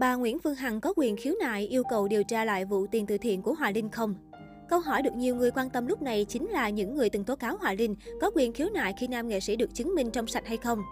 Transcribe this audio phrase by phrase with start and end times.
[0.00, 3.06] Bà Nguyễn Phương Hằng có quyền khiếu nại yêu cầu điều tra lại vụ tiền
[3.06, 4.14] từ thiện của Hoài Linh không?
[4.68, 7.36] Câu hỏi được nhiều người quan tâm lúc này chính là những người từng tố
[7.36, 10.26] cáo Hoài Linh có quyền khiếu nại khi nam nghệ sĩ được chứng minh trong
[10.26, 10.82] sạch hay không.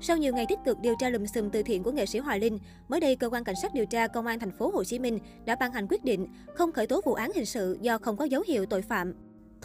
[0.00, 2.40] Sau nhiều ngày tích cực điều tra lùm xùm từ thiện của nghệ sĩ Hoài
[2.40, 2.58] Linh,
[2.88, 5.18] mới đây cơ quan cảnh sát điều tra công an thành phố Hồ Chí Minh
[5.44, 8.24] đã ban hành quyết định không khởi tố vụ án hình sự do không có
[8.24, 9.14] dấu hiệu tội phạm.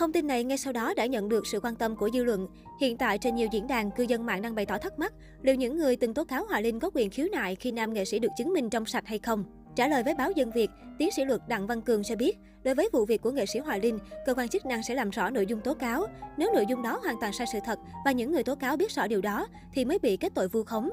[0.01, 2.47] Thông tin này ngay sau đó đã nhận được sự quan tâm của dư luận.
[2.79, 5.55] Hiện tại trên nhiều diễn đàn, cư dân mạng đang bày tỏ thắc mắc liệu
[5.55, 8.19] những người từng tố cáo Hòa Linh có quyền khiếu nại khi nam nghệ sĩ
[8.19, 9.43] được chứng minh trong sạch hay không.
[9.75, 10.69] Trả lời với báo Dân Việt,
[10.99, 13.59] tiến sĩ luật Đặng Văn Cường cho biết, đối với vụ việc của nghệ sĩ
[13.59, 16.05] Hòa Linh, cơ quan chức năng sẽ làm rõ nội dung tố cáo.
[16.37, 18.91] Nếu nội dung đó hoàn toàn sai sự thật và những người tố cáo biết
[18.91, 20.89] rõ điều đó thì mới bị kết tội vu khống.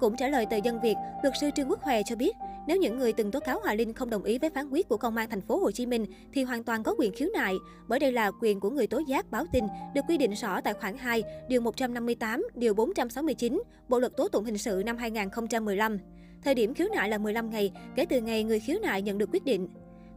[0.00, 2.36] Cũng trả lời tờ Dân Việt, luật sư Trương Quốc Hòe cho biết,
[2.66, 4.96] nếu những người từng tố cáo Hòa Linh không đồng ý với phán quyết của
[4.96, 7.54] công an thành phố Hồ Chí Minh thì hoàn toàn có quyền khiếu nại,
[7.88, 9.64] bởi đây là quyền của người tố giác báo tin
[9.94, 14.44] được quy định rõ tại khoản 2, điều 158, điều 469 Bộ luật tố tụng
[14.44, 15.98] hình sự năm 2015.
[16.44, 19.28] Thời điểm khiếu nại là 15 ngày kể từ ngày người khiếu nại nhận được
[19.32, 19.68] quyết định.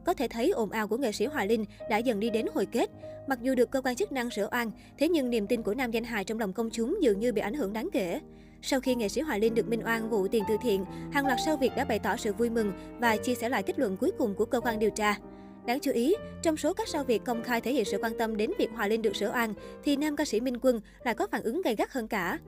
[0.06, 2.66] Có thể thấy ồn ào của nghệ sĩ Hòa Linh đã dần đi đến hồi
[2.66, 2.90] kết.
[3.28, 5.92] Mặc dù được cơ quan chức năng sửa oan, thế nhưng niềm tin của nam
[5.92, 8.20] danh hài trong lòng công chúng dường như bị ảnh hưởng đáng kể.
[8.62, 11.40] Sau khi nghệ sĩ Hoài Linh được minh oan vụ tiền từ thiện, hàng loạt
[11.46, 14.12] sao Việt đã bày tỏ sự vui mừng và chia sẻ lại kết luận cuối
[14.18, 15.16] cùng của cơ quan điều tra.
[15.66, 18.38] Đáng chú ý, trong số các sao Việt công khai thể hiện sự quan tâm
[18.38, 21.28] đến việc Hoài Linh được sửa oan, thì nam ca sĩ Minh Quân lại có
[21.32, 22.40] phản ứng gay gắt hơn cả.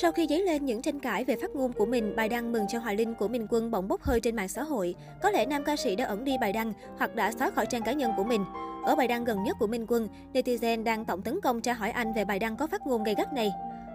[0.00, 2.66] Sau khi dấy lên những tranh cãi về phát ngôn của mình, bài đăng mừng
[2.68, 4.94] cho Hoài Linh của Minh Quân bỗng bốc hơi trên mạng xã hội.
[5.22, 7.82] Có lẽ nam ca sĩ đã ẩn đi bài đăng hoặc đã xóa khỏi trang
[7.82, 8.44] cá nhân của mình.
[8.84, 11.90] Ở bài đăng gần nhất của Minh Quân, netizen đang tổng tấn công tra hỏi
[11.90, 13.50] anh về bài đăng có phát ngôn gay gắt này.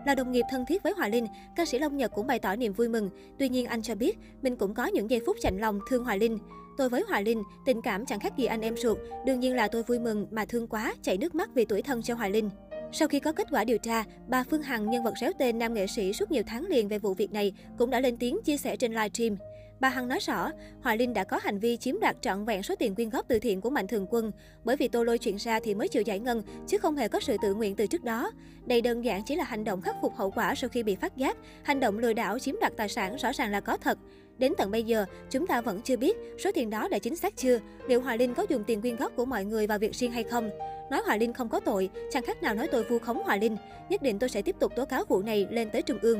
[0.06, 2.56] Là đồng nghiệp thân thiết với Hoài Linh, ca sĩ Long Nhật cũng bày tỏ
[2.56, 3.10] niềm vui mừng.
[3.40, 6.20] Tuy nhiên anh cho biết mình cũng có những giây phút chạnh lòng thương Hoài
[6.20, 6.38] Linh.
[6.78, 8.98] Tôi với Hoài Linh, tình cảm chẳng khác gì anh em ruột.
[9.26, 12.02] Đương nhiên là tôi vui mừng mà thương quá, chảy nước mắt vì tuổi thân
[12.02, 12.50] cho Hoài Linh.
[12.92, 15.74] Sau khi có kết quả điều tra, bà Phương Hằng, nhân vật réo tên nam
[15.74, 18.58] nghệ sĩ suốt nhiều tháng liền về vụ việc này, cũng đã lên tiếng chia
[18.58, 19.36] sẻ trên livestream.
[19.80, 22.76] Bà Hằng nói rõ, Hoài Linh đã có hành vi chiếm đoạt trọn vẹn số
[22.76, 24.32] tiền quyên góp từ thiện của Mạnh Thường Quân.
[24.64, 27.20] Bởi vì tôi lôi chuyện ra thì mới chịu giải ngân, chứ không hề có
[27.20, 28.32] sự tự nguyện từ trước đó.
[28.66, 31.18] Đây đơn giản chỉ là hành động khắc phục hậu quả sau khi bị phát
[31.18, 31.38] giác.
[31.64, 33.98] Hành động lừa đảo chiếm đoạt tài sản rõ ràng là có thật.
[34.38, 37.38] Đến tận bây giờ, chúng ta vẫn chưa biết số tiền đó đã chính xác
[37.38, 40.12] chưa, liệu Hoài Linh có dùng tiền quyên góp của mọi người vào việc riêng
[40.12, 40.50] hay không.
[40.92, 43.58] Nói Hoài Linh không có tội, chẳng khác nào nói tôi vu khống Hoài Linh.
[43.90, 46.20] Nhất định tôi sẽ tiếp tục tố cáo vụ này lên tới Trung ương.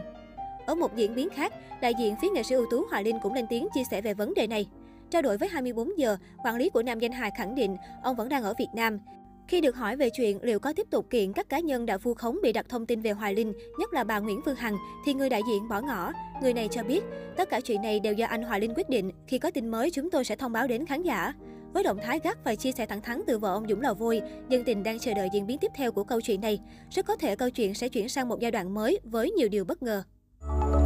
[0.70, 3.34] Ở một diễn biến khác, đại diện phía nghệ sĩ ưu tú Hòa Linh cũng
[3.34, 4.68] lên tiếng chia sẻ về vấn đề này.
[5.10, 8.30] Trao đổi với 24 giờ, quản lý của nam danh hài khẳng định ông vẫn
[8.30, 9.00] đang ở Việt Nam.
[9.48, 12.14] Khi được hỏi về chuyện liệu có tiếp tục kiện các cá nhân đã vu
[12.14, 15.14] khống bị đặt thông tin về Hoài Linh, nhất là bà Nguyễn Phương Hằng, thì
[15.14, 16.12] người đại diện bỏ ngỏ.
[16.42, 17.04] Người này cho biết,
[17.38, 19.12] tất cả chuyện này đều do anh Hoài Linh quyết định.
[19.28, 21.34] Khi có tin mới, chúng tôi sẽ thông báo đến khán giả.
[21.74, 24.22] Với động thái gắt và chia sẻ thẳng thắn từ vợ ông Dũng Lò vui,
[24.50, 26.60] dân tình đang chờ đợi diễn biến tiếp theo của câu chuyện này.
[26.92, 29.66] Rất có thể câu chuyện sẽ chuyển sang một giai đoạn mới với nhiều điều
[29.66, 30.04] bất ngờ.
[30.42, 30.79] Bye.